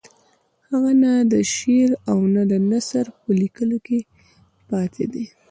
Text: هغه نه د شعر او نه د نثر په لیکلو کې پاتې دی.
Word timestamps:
هغه 0.69 0.91
نه 1.03 1.11
د 1.31 1.33
شعر 1.53 1.89
او 2.11 2.19
نه 2.35 2.41
د 2.51 2.53
نثر 2.71 3.05
په 3.21 3.29
لیکلو 3.41 3.77
کې 3.85 3.99
پاتې 4.69 5.05
دی. 5.13 5.25